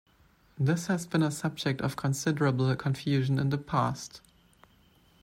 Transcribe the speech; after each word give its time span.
This 0.57 0.87
has 0.87 1.05
been 1.05 1.21
a 1.21 1.29
subject 1.29 1.79
of 1.79 1.95
considerable 1.95 2.75
confusion 2.75 3.37
in 3.37 3.51
the 3.51 3.59
past. 3.59 4.19